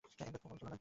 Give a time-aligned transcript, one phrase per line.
[0.19, 0.79] একবারও কল তুলো নি।